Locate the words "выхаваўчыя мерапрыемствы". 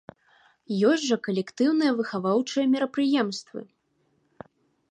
1.99-3.61